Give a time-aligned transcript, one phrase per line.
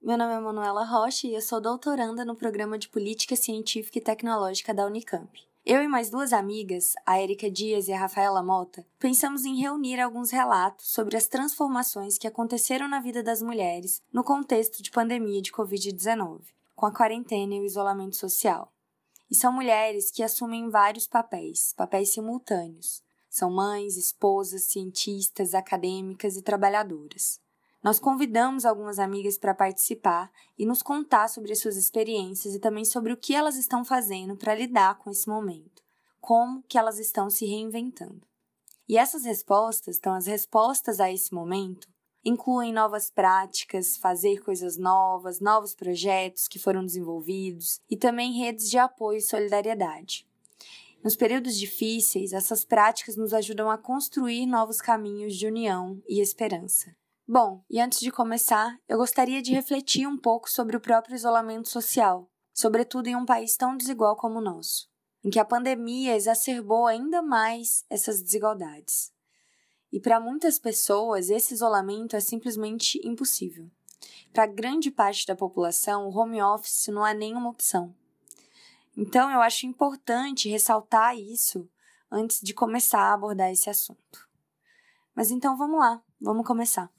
[0.00, 4.00] meu nome é Manuela Rocha e eu sou doutoranda no programa de Política Científica e
[4.00, 5.28] Tecnológica da Unicamp.
[5.66, 10.00] Eu e mais duas amigas, a Erika Dias e a Rafaela Mota, pensamos em reunir
[10.00, 15.42] alguns relatos sobre as transformações que aconteceram na vida das mulheres no contexto de pandemia
[15.42, 16.42] de Covid-19,
[16.76, 18.72] com a quarentena e o isolamento social.
[19.28, 23.02] E são mulheres que assumem vários papéis, papéis simultâneos.
[23.28, 27.40] São mães, esposas, cientistas, acadêmicas e trabalhadoras.
[27.88, 32.84] Nós convidamos algumas amigas para participar e nos contar sobre as suas experiências e também
[32.84, 35.82] sobre o que elas estão fazendo para lidar com esse momento,
[36.20, 38.20] como que elas estão se reinventando.
[38.86, 41.88] E essas respostas, então as respostas a esse momento,
[42.22, 48.76] incluem novas práticas, fazer coisas novas, novos projetos que foram desenvolvidos e também redes de
[48.76, 50.28] apoio e solidariedade.
[51.02, 56.94] Nos períodos difíceis, essas práticas nos ajudam a construir novos caminhos de união e esperança.
[57.30, 61.68] Bom, e antes de começar, eu gostaria de refletir um pouco sobre o próprio isolamento
[61.68, 64.88] social, sobretudo em um país tão desigual como o nosso,
[65.22, 69.12] em que a pandemia exacerbou ainda mais essas desigualdades.
[69.92, 73.70] E para muitas pessoas, esse isolamento é simplesmente impossível.
[74.32, 77.94] Para grande parte da população, o home office não é nenhuma opção.
[78.96, 81.68] Então, eu acho importante ressaltar isso
[82.10, 84.26] antes de começar a abordar esse assunto.
[85.14, 86.90] Mas então vamos lá, vamos começar.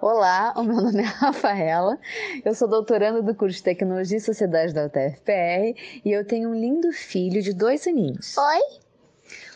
[0.00, 1.98] Olá, o meu nome é Rafaela,
[2.42, 6.54] eu sou doutoranda do curso de Tecnologia e Sociedade da UTFPR e eu tenho um
[6.54, 8.34] lindo filho de dois aninhos.
[8.38, 8.80] Oi!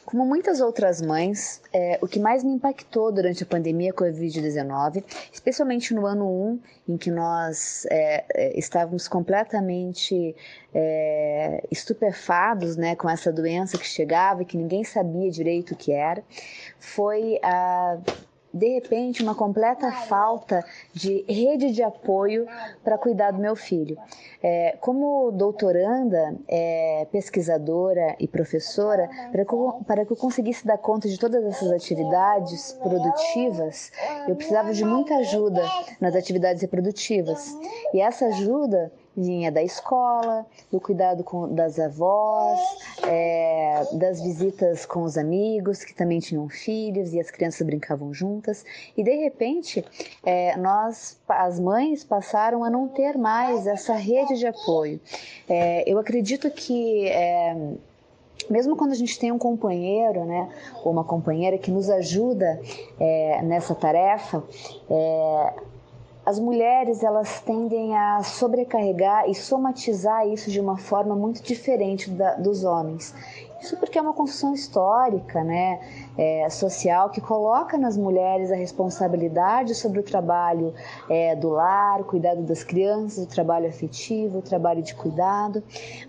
[0.04, 5.02] Como muitas outras mães, é, o que mais me impactou durante a pandemia Covid-19,
[5.32, 6.28] especialmente no ano
[6.88, 10.36] 1, em que nós é, é, estávamos completamente
[10.74, 15.90] é, estupefados né, com essa doença que chegava e que ninguém sabia direito o que
[15.90, 16.22] era,
[16.78, 17.96] foi a
[18.54, 22.46] de repente, uma completa falta de rede de apoio
[22.84, 23.98] para cuidar do meu filho.
[24.40, 30.78] É, como doutoranda, é, pesquisadora e professora, para que, eu, para que eu conseguisse dar
[30.78, 33.90] conta de todas essas atividades produtivas,
[34.28, 35.62] eu precisava de muita ajuda
[36.00, 37.58] nas atividades reprodutivas.
[37.92, 42.58] E essa ajuda vinha da escola, do cuidado com, das avós,
[43.06, 48.64] é, das visitas com os amigos que também tinham filhos e as crianças brincavam juntas.
[48.96, 49.84] E de repente,
[50.24, 55.00] é, nós, as mães, passaram a não ter mais essa rede de apoio.
[55.48, 57.74] É, eu acredito que é,
[58.50, 60.48] mesmo quando a gente tem um companheiro, né,
[60.82, 62.60] ou uma companheira que nos ajuda
[62.98, 64.42] é, nessa tarefa,
[64.90, 65.54] é,
[66.24, 72.34] as mulheres elas tendem a sobrecarregar e somatizar isso de uma forma muito diferente da,
[72.34, 73.14] dos homens.
[73.64, 75.80] Isso porque é uma construção histórica, né,
[76.18, 80.74] é, social, que coloca nas mulheres a responsabilidade sobre o trabalho
[81.08, 85.62] é, do lar, o cuidado das crianças, o trabalho afetivo, o trabalho de cuidado.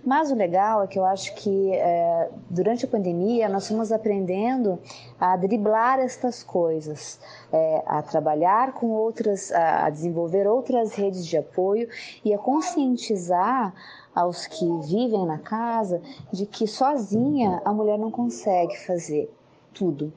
[0.04, 4.78] Mas o legal é que eu acho que é, durante a pandemia nós fomos aprendendo
[5.18, 7.18] a driblar estas coisas,
[7.50, 11.88] é, a trabalhar com outras, a desenvolver outras redes de apoio
[12.22, 13.72] e a conscientizar
[14.16, 16.00] aos que vivem na casa
[16.32, 19.30] de que sozinha a mulher não consegue fazer
[19.74, 20.10] tudo.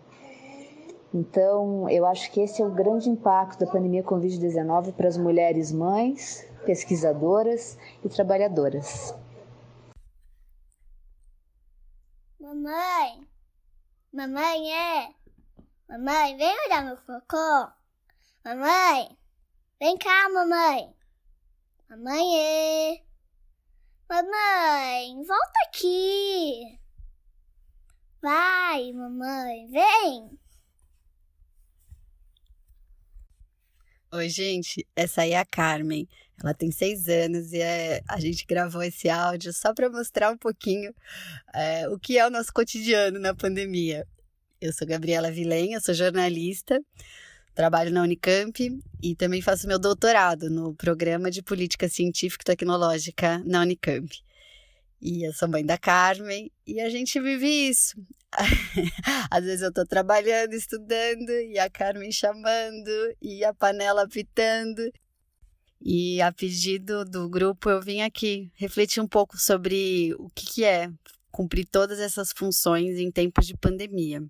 [1.14, 5.70] Então, eu acho que esse é o grande impacto da pandemia Covid-19 para as mulheres
[5.70, 9.14] mães, pesquisadoras e trabalhadoras.
[12.40, 13.28] Mamãe,
[14.14, 15.10] mamãe é.
[15.90, 17.72] Mamãe, vem olhar meu cocô.
[18.46, 19.18] Mamãe,
[19.80, 20.94] vem cá, mamãe.
[21.90, 23.09] Mamãe é.
[24.10, 26.80] Mamãe, volta aqui.
[28.20, 30.40] Vai, mamãe, vem.
[34.12, 36.10] Oi, gente, essa aí é a Carmen.
[36.42, 40.38] Ela tem seis anos e é, a gente gravou esse áudio só para mostrar um
[40.38, 40.92] pouquinho
[41.54, 44.08] é, o que é o nosso cotidiano na pandemia.
[44.60, 46.82] Eu sou Gabriela Vilen, sou jornalista,
[47.60, 53.44] trabalho na Unicamp e também faço meu doutorado no Programa de Política Científica e Tecnológica
[53.46, 54.10] na Unicamp.
[55.02, 58.02] E eu sou mãe da Carmen e a gente vive isso.
[59.30, 62.90] Às vezes eu tô trabalhando, estudando e a Carmen chamando
[63.22, 64.90] e a panela apitando.
[65.82, 70.64] E a pedido do grupo, eu vim aqui refletir um pouco sobre o que, que
[70.64, 70.90] é
[71.30, 74.24] cumprir todas essas funções em tempos de pandemia.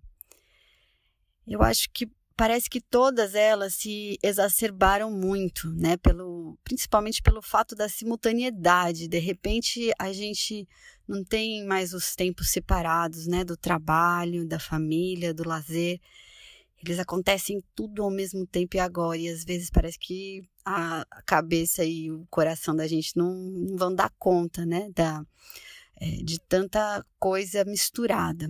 [1.47, 2.09] Eu acho que
[2.39, 5.97] parece que todas elas se exacerbaram muito, né?
[5.97, 9.09] Pelo, principalmente pelo fato da simultaneidade.
[9.09, 10.65] De repente, a gente
[11.05, 13.43] não tem mais os tempos separados, né?
[13.43, 15.99] Do trabalho, da família, do lazer.
[16.81, 19.17] Eles acontecem tudo ao mesmo tempo e agora.
[19.17, 23.93] E às vezes parece que a cabeça e o coração da gente não, não vão
[23.93, 24.89] dar conta, né?
[24.95, 25.25] Da,
[25.99, 28.49] é, de tanta coisa misturada.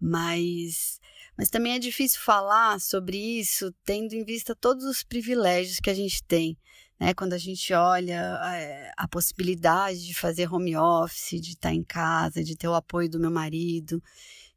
[0.00, 0.98] Mas
[1.36, 5.94] mas também é difícil falar sobre isso tendo em vista todos os privilégios que a
[5.94, 6.56] gente tem.
[6.98, 7.12] Né?
[7.12, 12.42] Quando a gente olha é, a possibilidade de fazer home office, de estar em casa,
[12.42, 14.02] de ter o apoio do meu marido,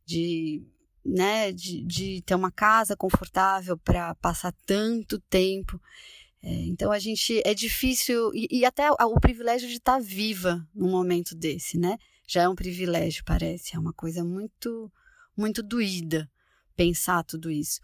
[0.06, 0.64] de,
[1.06, 5.82] né, de, de ter uma casa confortável para passar tanto tempo.
[6.42, 10.66] É, então a gente é difícil e, e até o, o privilégio de estar viva
[10.74, 11.98] num momento desse, né?
[12.26, 14.90] Já é um privilégio, parece, é uma coisa muito
[15.36, 16.30] muito doída
[16.80, 17.82] pensar tudo isso.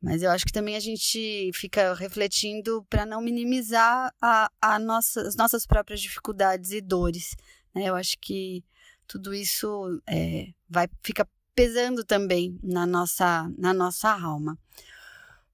[0.00, 5.20] Mas eu acho que também a gente fica refletindo para não minimizar a, a nossa,
[5.20, 7.36] as nossas próprias dificuldades e dores.
[7.74, 7.84] Né?
[7.84, 8.64] Eu acho que
[9.06, 14.58] tudo isso é, vai fica pesando também na nossa, na nossa alma.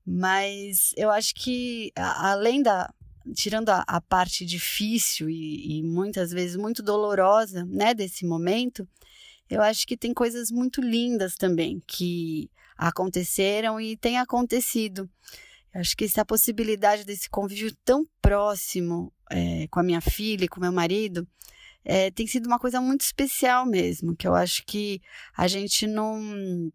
[0.07, 2.95] Mas eu acho que, além da.
[3.35, 8.89] Tirando a, a parte difícil e, e muitas vezes muito dolorosa né, desse momento,
[9.49, 15.09] eu acho que tem coisas muito lindas também que aconteceram e têm acontecido.
[15.75, 20.49] Eu acho que essa possibilidade desse convívio tão próximo é, com a minha filha e
[20.49, 21.27] com meu marido
[21.85, 25.01] é, tem sido uma coisa muito especial mesmo, que eu acho que
[25.37, 26.71] a gente não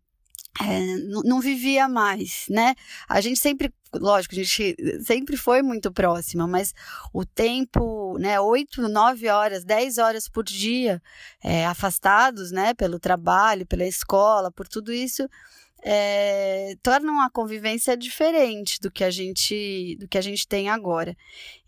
[0.61, 2.75] é, não, vivia mais, né?
[3.09, 6.73] A gente sempre, lógico, a gente sempre foi muito próxima, mas
[7.11, 11.01] o tempo, né, oito, nove horas, dez horas por dia,
[11.44, 15.27] é, afastados, né, pelo trabalho, pela escola, por tudo isso,
[15.83, 21.15] é, tornam a convivência diferente do que a gente do que a gente tem agora.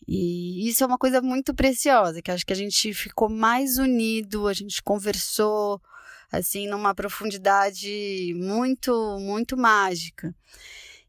[0.08, 4.48] E isso é uma coisa muito preciosa, que acho que a gente ficou mais unido,
[4.48, 5.82] a gente conversou,
[6.32, 10.34] assim, numa profundidade muito, muito mágica.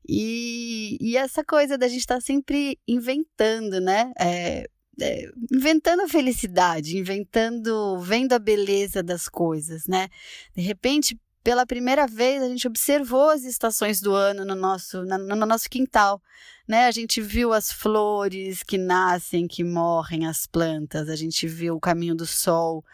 [0.08, 4.12] E, e essa coisa da gente estar tá sempre inventando, né?
[4.18, 4.68] É,
[5.00, 10.08] é, inventando a felicidade, inventando, vendo a beleza das coisas, né?
[10.54, 15.18] De repente, pela primeira vez, a gente observou as estações do ano no nosso, na,
[15.18, 16.20] no nosso quintal,
[16.66, 16.86] né?
[16.86, 21.80] A gente viu as flores que nascem, que morrem, as plantas, a gente viu o
[21.80, 22.84] caminho do sol,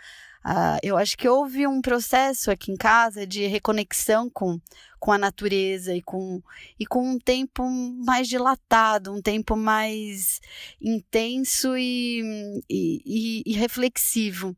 [0.44, 4.60] Uh, eu acho que houve um processo aqui em casa de reconexão com,
[4.98, 6.42] com a natureza e com,
[6.78, 7.68] e com um tempo
[8.04, 10.40] mais dilatado, um tempo mais
[10.80, 14.56] intenso e, e, e, e reflexivo.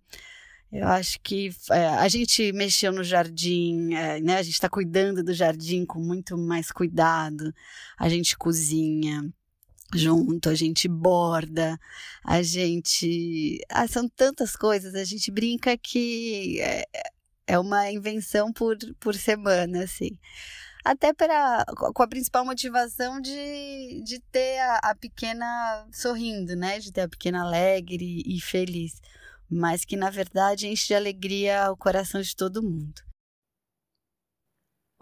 [0.72, 4.38] Eu acho que é, a gente mexeu no jardim, é, né?
[4.38, 7.54] A gente está cuidando do jardim com muito mais cuidado.
[7.96, 9.22] A gente cozinha,
[9.94, 11.78] junto, a gente borda,
[12.24, 13.60] a gente.
[13.70, 16.84] Ah, são tantas coisas, a gente brinca que é,
[17.46, 20.18] é uma invenção por, por semana, assim.
[20.84, 21.64] Até para,
[21.94, 26.78] com a principal motivação de, de ter a, a pequena sorrindo, né?
[26.78, 29.00] De ter a pequena alegre e feliz.
[29.50, 33.02] Mas que, na verdade, enche de alegria o coração de todo mundo.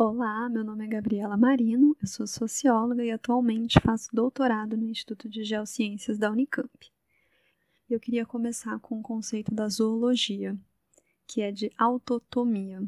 [0.04, 5.28] Olá, meu nome é Gabriela Marino, eu sou socióloga e atualmente faço doutorado no Instituto
[5.28, 6.92] de Geociências da Unicamp.
[7.88, 10.58] Eu queria começar com o conceito da zoologia,
[11.24, 12.82] que é de autotomia.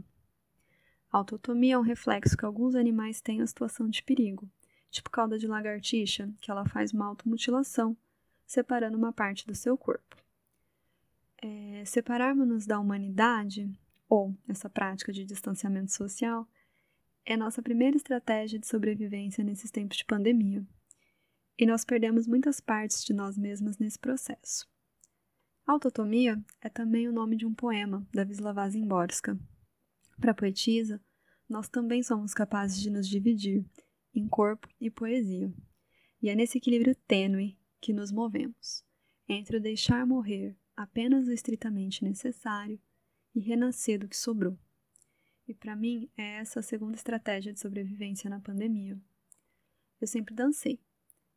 [1.08, 4.50] autotomia é um reflexo que alguns animais têm à situação de perigo,
[4.90, 7.96] tipo cauda de lagartixa, que ela faz uma automutilação,
[8.44, 10.16] separando uma parte do seu corpo.
[11.40, 13.70] É, Separarmos-nos da humanidade,
[14.08, 16.48] ou essa prática de distanciamento social,
[17.26, 20.66] é nossa primeira estratégia de sobrevivência nesses tempos de pandemia.
[21.58, 24.68] E nós perdemos muitas partes de nós mesmas nesse processo.
[25.66, 29.38] Autotomia é também o nome de um poema da Wisława Szymborska.
[30.20, 31.00] Para a poetisa,
[31.48, 33.64] nós também somos capazes de nos dividir
[34.14, 35.52] em corpo e poesia.
[36.20, 38.84] E é nesse equilíbrio tênue que nos movemos,
[39.28, 42.80] entre o deixar morrer apenas o estritamente necessário
[43.34, 44.58] e renascer do que sobrou.
[45.46, 48.98] E para mim é essa a segunda estratégia de sobrevivência na pandemia.
[50.00, 50.80] Eu sempre dancei,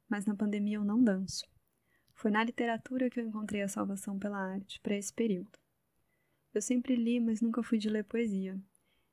[0.08, 1.46] mas na pandemia eu não danço.
[2.14, 5.60] Foi na literatura que eu encontrei a salvação pela arte para esse período.
[6.54, 8.58] Eu sempre li, mas nunca fui de ler poesia.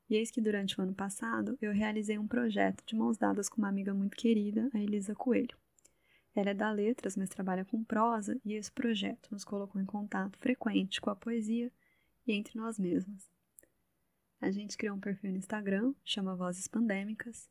[0.09, 3.57] E eis que durante o ano passado eu realizei um projeto de mãos dadas com
[3.57, 5.57] uma amiga muito querida, a Elisa Coelho.
[6.33, 10.37] Ela é da letras, mas trabalha com prosa, e esse projeto nos colocou em contato
[10.37, 11.71] frequente com a poesia
[12.27, 13.34] e entre nós mesmas.
[14.45, 17.49] A gente criou um perfil no Instagram, chama Vozes Pandêmicas,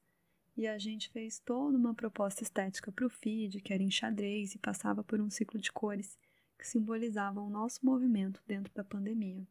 [0.57, 4.55] e a gente fez toda uma proposta estética para o feed, que era em xadrez
[4.55, 6.17] e passava por um ciclo de cores
[6.57, 9.45] que simbolizavam o nosso movimento dentro da pandemia.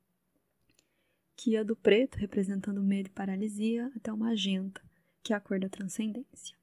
[1.35, 4.81] Que ia do preto, representando medo e paralisia, até o magenta,
[5.21, 6.57] que é a cor da transcendência.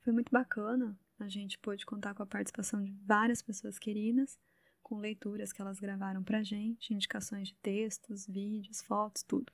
[0.00, 4.38] Foi muito bacana, a gente pôde contar com a participação de várias pessoas queridas,
[4.82, 9.52] com leituras que elas gravaram para a gente, indicações de textos, vídeos, fotos, tudo.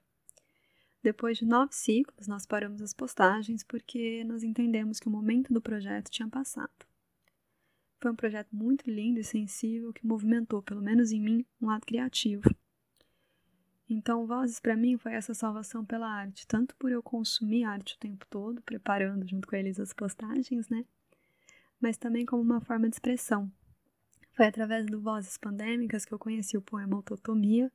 [1.02, 5.60] Depois de nove ciclos, nós paramos as postagens porque nós entendemos que o momento do
[5.60, 6.86] projeto tinha passado.
[8.00, 11.84] Foi um projeto muito lindo e sensível que movimentou, pelo menos em mim, um lado
[11.84, 12.42] criativo.
[13.90, 17.98] Então, Vozes para mim foi essa salvação pela arte, tanto por eu consumir arte o
[17.98, 20.84] tempo todo, preparando junto com eles as postagens, né?
[21.80, 23.50] Mas também como uma forma de expressão.
[24.32, 27.72] Foi através do Vozes Pandêmicas que eu conheci o poema Autotomia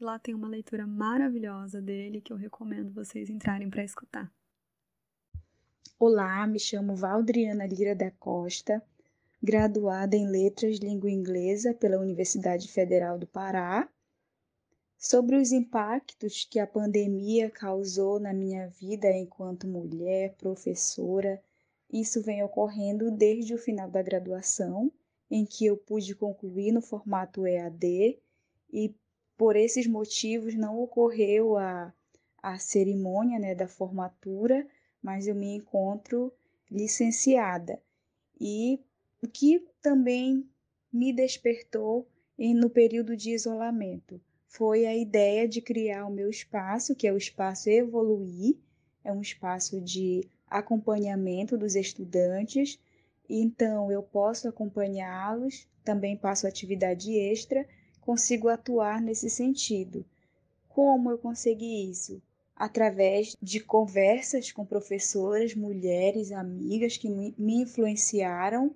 [0.00, 4.30] Lá tem uma leitura maravilhosa dele que eu recomendo vocês entrarem para escutar.
[5.96, 8.82] Olá, me chamo Valdriana Lira da Costa,
[9.40, 13.88] graduada em Letras Língua Inglesa pela Universidade Federal do Pará.
[14.98, 21.40] Sobre os impactos que a pandemia causou na minha vida enquanto mulher, professora,
[21.88, 24.90] isso vem ocorrendo desde o final da graduação,
[25.30, 28.18] em que eu pude concluir no formato EAD
[28.72, 28.92] e
[29.36, 31.92] por esses motivos não ocorreu a,
[32.42, 34.66] a cerimônia né, da formatura,
[35.02, 36.32] mas eu me encontro
[36.70, 37.80] licenciada.
[38.40, 38.80] E
[39.22, 40.48] o que também
[40.92, 42.06] me despertou
[42.38, 47.16] no período de isolamento foi a ideia de criar o meu espaço, que é o
[47.16, 48.56] espaço Evoluir,
[49.02, 52.78] é um espaço de acompanhamento dos estudantes.
[53.28, 57.66] Então, eu posso acompanhá-los, também passo atividade extra
[58.04, 60.04] consigo atuar nesse sentido.
[60.68, 62.20] Como eu consegui isso?
[62.54, 68.74] Através de conversas com professoras, mulheres, amigas que me influenciaram.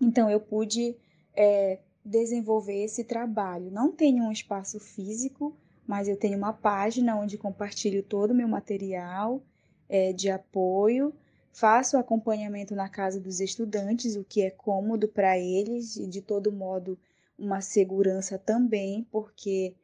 [0.00, 0.94] Então, eu pude
[1.34, 3.70] é, desenvolver esse trabalho.
[3.70, 8.46] Não tenho um espaço físico, mas eu tenho uma página onde compartilho todo o meu
[8.46, 9.42] material
[9.88, 11.12] é, de apoio.
[11.52, 16.52] Faço acompanhamento na casa dos estudantes, o que é cômodo para eles e de todo
[16.52, 16.96] modo
[17.40, 19.74] uma segurança também, porque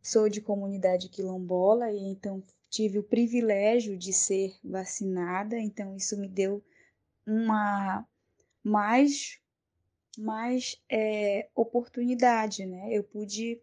[0.00, 6.28] sou de comunidade quilombola e então tive o privilégio de ser vacinada, então isso me
[6.28, 6.62] deu
[7.26, 8.06] uma
[8.62, 9.40] mais
[10.18, 12.88] mais é, oportunidade, né?
[12.92, 13.60] Eu pude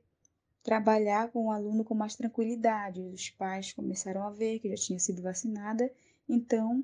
[0.64, 3.02] trabalhar com o aluno com mais tranquilidade.
[3.02, 5.92] Os pais começaram a ver que já tinha sido vacinada,
[6.28, 6.84] então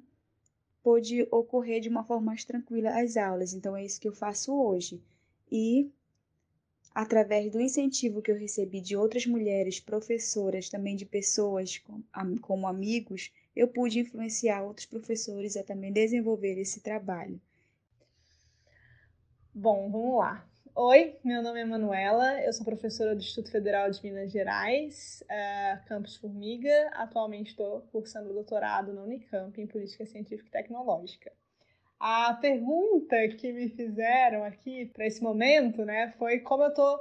[0.83, 3.53] pôde ocorrer de uma forma mais tranquila as aulas.
[3.53, 5.01] Então é isso que eu faço hoje.
[5.51, 5.89] E
[6.93, 11.81] através do incentivo que eu recebi de outras mulheres, professoras, também de pessoas
[12.41, 17.39] como amigos, eu pude influenciar outros professores a também desenvolver esse trabalho.
[19.53, 20.47] Bom, vamos lá.
[20.75, 25.79] Oi, meu nome é Manuela, eu sou professora do Instituto Federal de Minas Gerais, é,
[25.85, 26.89] Campus Formiga.
[26.93, 31.31] Atualmente estou cursando doutorado na Unicamp em Política Científica e Tecnológica.
[32.05, 36.99] A pergunta que me fizeram aqui para esse momento, né, foi como eu tô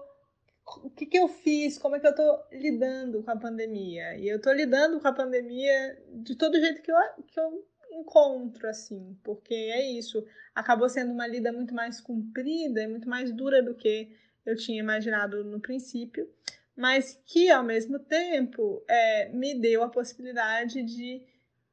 [0.85, 4.17] o que, que eu fiz, como é que eu tô lidando com a pandemia.
[4.17, 8.69] E eu tô lidando com a pandemia de todo jeito que eu, que eu encontro,
[8.69, 10.25] assim, porque é isso.
[10.55, 14.17] Acabou sendo uma lida muito mais comprida e muito mais dura do que
[14.47, 16.31] eu tinha imaginado no princípio,
[16.77, 21.27] mas que, ao mesmo tempo, é, me deu a possibilidade de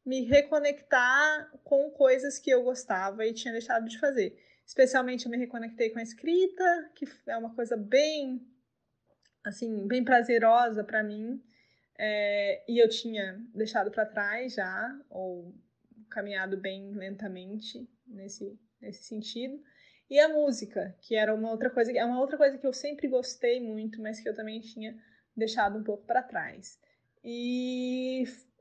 [0.09, 4.35] me reconectar com coisas que eu gostava e tinha deixado de fazer.
[4.65, 8.41] Especialmente eu me reconectei com a escrita, que é uma coisa bem,
[9.45, 11.39] assim, bem prazerosa para mim.
[11.95, 15.53] É, e eu tinha deixado para trás já, ou
[16.09, 19.61] caminhado bem lentamente nesse, nesse sentido.
[20.09, 23.07] E a música, que era uma outra coisa, é uma outra coisa que eu sempre
[23.07, 24.97] gostei muito, mas que eu também tinha
[25.37, 26.79] deixado um pouco para trás.
[27.23, 27.88] E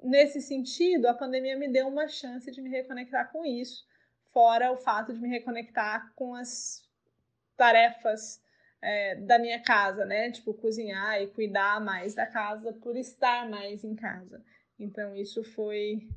[0.08, 3.86] nesse sentido, a pandemia me deu uma chance de me reconectar com isso,
[4.32, 6.82] fora o fato de me reconectar com as
[7.56, 8.42] tarefas
[8.80, 10.30] é, da minha casa, né?
[10.30, 14.42] Tipo, cozinhar e cuidar mais da casa por estar mais em casa.
[14.78, 16.08] Então, isso foi.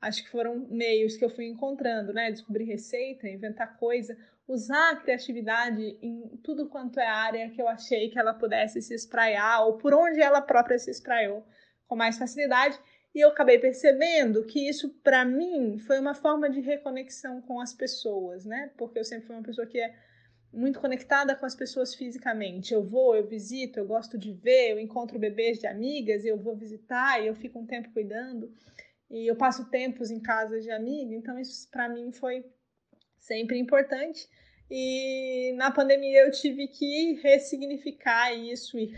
[0.00, 2.30] Acho que foram meios que eu fui encontrando, né?
[2.30, 4.16] Descobrir receita, inventar coisa,
[4.46, 8.94] usar a criatividade em tudo quanto é área que eu achei que ela pudesse se
[8.94, 11.46] espraiar, ou por onde ela própria se espraiou
[11.86, 12.78] com mais facilidade
[13.14, 17.74] E eu acabei percebendo que isso, para mim, foi uma forma de reconexão com as
[17.74, 18.70] pessoas, né?
[18.76, 19.94] Porque eu sempre fui uma pessoa que é
[20.52, 22.72] muito conectada com as pessoas fisicamente.
[22.72, 26.56] Eu vou, eu visito, eu gosto de ver, eu encontro bebês de amigas, eu vou
[26.56, 28.52] visitar e eu fico um tempo cuidando.
[29.10, 32.44] E eu passo tempos em casa de amiga, então isso para mim foi
[33.18, 34.28] sempre importante.
[34.70, 38.94] E na pandemia eu tive que ressignificar isso e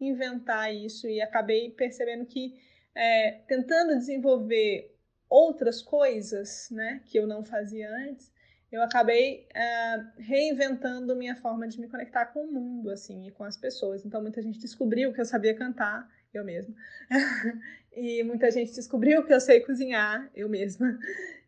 [0.00, 2.54] reinventar isso, e acabei percebendo que
[2.94, 4.94] é, tentando desenvolver
[5.28, 8.32] outras coisas né, que eu não fazia antes,
[8.70, 13.44] eu acabei é, reinventando minha forma de me conectar com o mundo assim e com
[13.44, 14.04] as pessoas.
[14.04, 16.74] Então muita gente descobriu que eu sabia cantar, eu mesma.
[17.92, 20.98] e muita gente descobriu que eu sei cozinhar, eu mesma.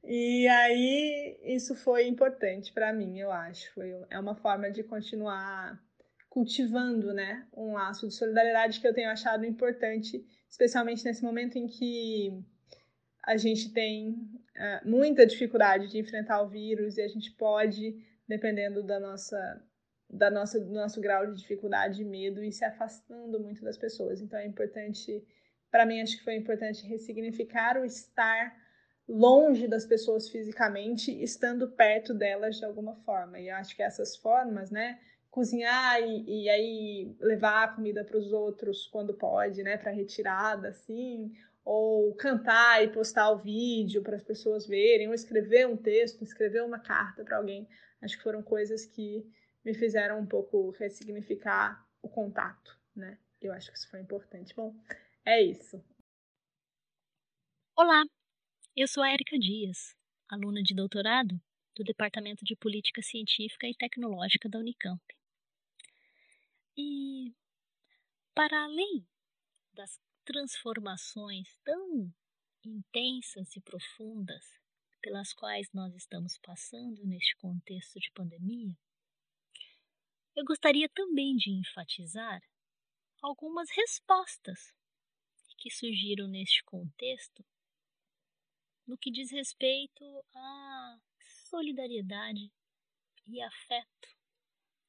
[0.03, 3.73] E aí isso foi importante para mim, eu acho.
[3.73, 5.83] Foi, é uma forma de continuar
[6.29, 11.67] cultivando, né, um laço de solidariedade que eu tenho achado importante, especialmente nesse momento em
[11.67, 12.41] que
[13.25, 18.83] a gente tem uh, muita dificuldade de enfrentar o vírus e a gente pode, dependendo
[18.83, 19.37] da nossa
[20.09, 24.21] da nossa, do nosso grau de dificuldade e medo e se afastando muito das pessoas.
[24.21, 25.27] Então é importante,
[25.73, 28.55] para mim acho que foi importante ressignificar o estar
[29.09, 33.41] longe das pessoas fisicamente, estando perto delas de alguma forma.
[33.41, 35.01] E acho que essas formas, né,
[35.35, 40.69] cozinhar e, e aí levar a comida para os outros quando pode, né, para retirada,
[40.69, 46.23] assim, ou cantar e postar o vídeo para as pessoas verem, ou escrever um texto,
[46.23, 47.69] escrever uma carta para alguém.
[48.01, 49.29] Acho que foram coisas que
[49.65, 53.19] me fizeram um pouco ressignificar o contato, né?
[53.41, 54.55] Eu acho que isso foi importante.
[54.55, 54.73] Bom,
[55.25, 55.85] é isso.
[57.77, 58.05] Olá,
[58.77, 59.97] eu sou a Erika Dias,
[60.29, 61.35] aluna de doutorado
[61.75, 65.03] do Departamento de Política Científica e Tecnológica da Unicamp.
[66.77, 67.33] E,
[68.35, 69.07] para além
[69.73, 72.13] das transformações tão
[72.65, 74.45] intensas e profundas
[75.01, 78.77] pelas quais nós estamos passando neste contexto de pandemia,
[80.35, 82.43] eu gostaria também de enfatizar
[83.23, 84.75] algumas respostas
[85.59, 87.45] que surgiram neste contexto
[88.87, 90.99] no que diz respeito à
[91.49, 92.53] solidariedade
[93.27, 94.09] e afeto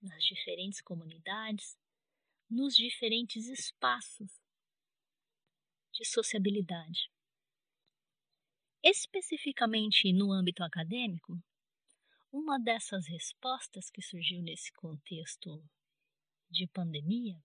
[0.05, 1.77] nas diferentes comunidades,
[2.49, 4.31] nos diferentes espaços
[5.91, 7.11] de sociabilidade.
[8.83, 11.41] Especificamente no âmbito acadêmico,
[12.31, 15.63] uma dessas respostas que surgiu nesse contexto
[16.49, 17.41] de pandemia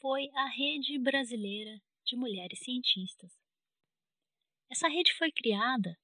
[0.00, 3.40] foi a Rede Brasileira de Mulheres Cientistas,
[4.70, 5.98] essa rede foi criada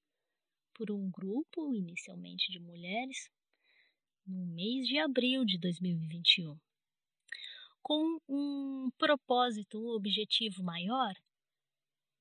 [0.75, 3.31] por um grupo, inicialmente de mulheres,
[4.27, 6.59] no mês de abril de 2021,
[7.81, 11.15] com um propósito, um objetivo maior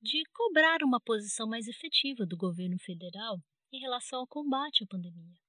[0.00, 3.42] de cobrar uma posição mais efetiva do governo federal
[3.72, 5.40] em relação ao combate à pandemia.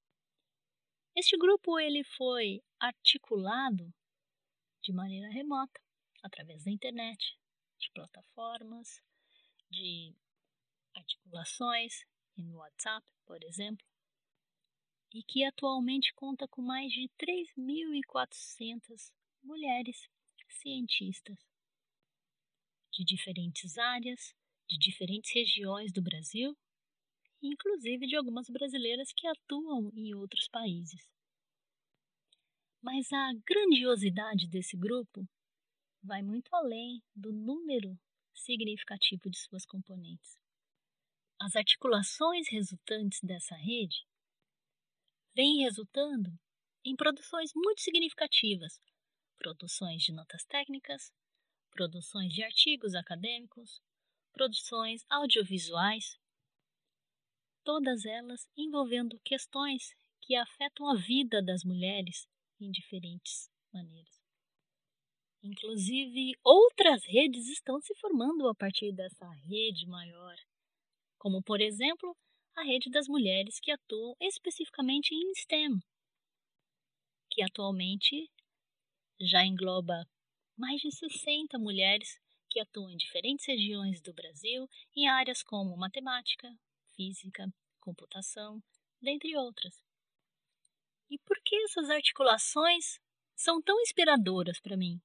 [1.15, 3.93] Este grupo ele foi articulado
[4.81, 5.79] de maneira remota,
[6.23, 7.37] através da internet,
[7.77, 9.01] de plataformas,
[9.69, 10.15] de
[10.95, 13.86] articulações no WhatsApp, por exemplo,
[15.13, 19.11] e que atualmente conta com mais de 3.400
[19.43, 20.07] mulheres
[20.49, 21.37] cientistas
[22.91, 24.33] de diferentes áreas,
[24.67, 26.57] de diferentes regiões do Brasil,
[27.41, 31.07] inclusive de algumas brasileiras que atuam em outros países.
[32.81, 35.27] Mas a grandiosidade desse grupo
[36.01, 37.97] vai muito além do número
[38.33, 40.37] significativo de suas componentes.
[41.39, 44.05] As articulações resultantes dessa rede
[45.37, 46.31] vêm resultando
[46.83, 48.81] em produções muito significativas,
[49.37, 51.13] produções de notas técnicas,
[51.69, 53.79] produções de artigos acadêmicos,
[54.33, 56.17] produções audiovisuais,
[57.63, 62.27] todas elas envolvendo questões que afetam a vida das mulheres
[62.59, 64.17] em diferentes maneiras.
[65.43, 70.35] Inclusive, outras redes estão se formando a partir dessa rede maior
[71.17, 72.15] como, por exemplo,
[72.57, 75.79] a rede das mulheres que atuam especificamente em STEM,
[77.29, 78.31] que atualmente
[79.21, 80.07] já engloba
[80.57, 86.51] mais de 60 mulheres que atuam em diferentes regiões do Brasil em áreas como matemática,
[86.95, 87.47] física,
[87.79, 88.59] computação,
[88.99, 89.79] dentre outras.
[91.11, 92.99] E por que essas articulações
[93.35, 94.99] são tão inspiradoras para mim?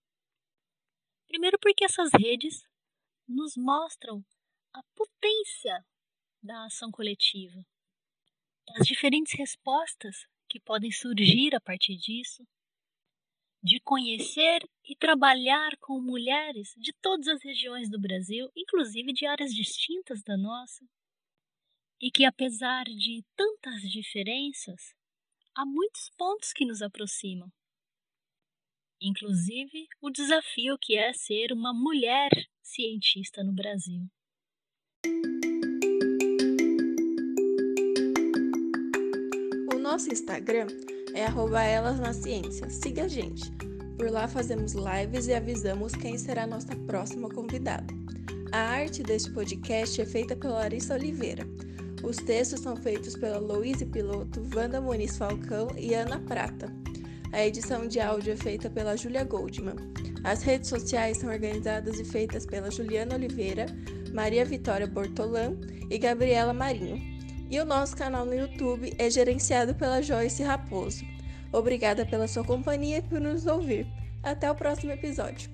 [1.27, 2.67] Primeiro, porque essas redes
[3.29, 4.25] nos mostram
[4.73, 5.85] a potência
[6.43, 7.65] da ação coletiva,
[8.67, 12.47] das diferentes respostas que podem surgir a partir disso,
[13.63, 19.55] de conhecer e trabalhar com mulheres de todas as regiões do Brasil, inclusive de áreas
[19.55, 20.85] distintas da nossa,
[22.01, 24.93] e que apesar de tantas diferenças,
[25.55, 27.53] há muitos pontos que nos aproximam.
[29.01, 32.31] Inclusive o desafio que é ser uma mulher
[32.63, 34.11] cientista no Brasil.
[39.93, 40.69] Nosso Instagram
[41.13, 41.27] é
[41.71, 42.71] elas na ciência.
[42.71, 43.53] Siga a gente.
[43.99, 47.93] Por lá fazemos lives e avisamos quem será a nossa próxima convidada.
[48.53, 51.47] A arte deste podcast é feita pela Larissa Oliveira.
[52.03, 56.73] Os textos são feitos pela Louise Piloto, Wanda Muniz Falcão e Ana Prata.
[57.31, 59.77] A edição de áudio é feita pela Julia Goldman.
[60.25, 63.67] As redes sociais são organizadas e feitas pela Juliana Oliveira,
[64.15, 65.55] Maria Vitória Bortolan
[65.91, 67.12] e Gabriela Marinho.
[67.53, 71.05] E o nosso canal no YouTube é gerenciado pela Joyce Raposo.
[71.53, 73.87] Obrigada pela sua companhia e por nos ouvir.
[74.23, 75.51] Até o próximo episódio.